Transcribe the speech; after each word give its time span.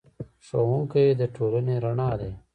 ښوونکی 0.45 1.05
د 1.19 1.21
ټولنې 1.35 1.75
رڼا 1.83 2.11
دی. 2.19 2.31